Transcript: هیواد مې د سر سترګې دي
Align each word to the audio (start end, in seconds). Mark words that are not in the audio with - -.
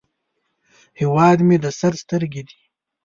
هیواد 0.99 1.37
مې 1.47 1.57
د 1.63 1.65
سر 1.79 1.93
سترګې 2.03 2.41
دي 2.49 2.59